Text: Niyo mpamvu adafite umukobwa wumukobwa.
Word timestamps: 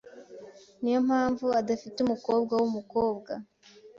Niyo 0.81 0.99
mpamvu 1.07 1.45
adafite 1.61 1.97
umukobwa 2.01 2.53
wumukobwa. 2.61 3.31